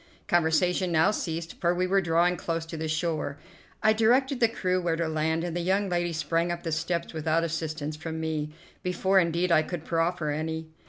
Conversation 0.27 0.91
now 0.91 1.11
ceased, 1.11 1.59
for 1.61 1.75
we 1.75 1.85
were 1.85 2.01
drawing 2.01 2.35
close 2.35 2.65
to 2.65 2.75
the 2.75 2.87
shore. 2.87 3.37
I 3.83 3.93
directed 3.93 4.39
the 4.39 4.47
crew 4.47 4.81
where 4.81 4.95
to 4.95 5.07
land, 5.07 5.43
and 5.43 5.55
the 5.55 5.61
young 5.61 5.89
lady 5.89 6.11
sprang 6.11 6.51
up 6.51 6.63
the 6.63 6.71
steps 6.71 7.13
without 7.13 7.43
assistance 7.43 7.95
from 7.95 8.19
me, 8.19 8.49
before, 8.81 9.19
indeed, 9.19 9.51
I 9.51 9.61
could 9.61 9.85
proffer 9.85 10.31
any. 10.31 10.69